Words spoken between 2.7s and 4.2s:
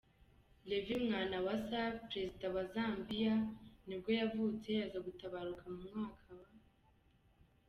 Zambiya nibwo